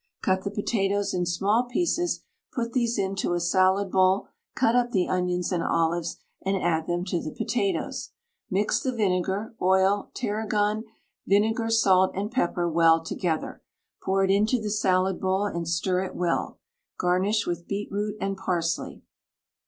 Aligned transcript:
Cut 0.23 0.41
the 0.43 0.49
potatoes 0.49 1.13
in 1.13 1.27
small 1.27 1.65
pieces, 1.65 2.23
put 2.51 2.73
these 2.73 2.97
into 2.97 3.35
a 3.35 3.39
salad 3.39 3.91
bowl, 3.91 4.29
cut 4.55 4.75
up 4.75 4.89
the 4.89 5.07
onions 5.07 5.51
and 5.51 5.61
olives, 5.61 6.17
and 6.43 6.57
add 6.57 6.87
them 6.87 7.05
to 7.05 7.21
the 7.21 7.29
potatoes. 7.29 8.09
Mix 8.49 8.81
the 8.81 8.91
vinegar, 8.91 9.53
oil, 9.61 10.09
tarragon 10.15 10.85
vinegar, 11.27 11.69
salt, 11.69 12.13
and 12.15 12.31
pepper 12.31 12.67
well 12.67 13.03
together, 13.03 13.61
pour 14.01 14.23
it 14.23 14.31
into 14.31 14.59
the 14.59 14.71
salad 14.71 15.21
bowl, 15.21 15.43
and 15.45 15.67
stir 15.67 16.01
it 16.03 16.15
well. 16.15 16.57
Garnish 16.97 17.45
with 17.45 17.67
beetroot 17.67 18.17
and 18.19 18.37
parsley. 18.37 19.03